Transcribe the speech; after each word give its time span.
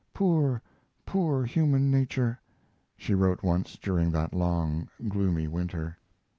"Poor, 0.15 0.63
poor 1.05 1.45
human 1.45 1.91
nature," 1.91 2.39
she 2.97 3.13
wrote 3.13 3.43
once 3.43 3.77
during 3.77 4.09
that 4.09 4.33
long, 4.33 4.89
gloomy 5.07 5.47
winter. 5.47 5.95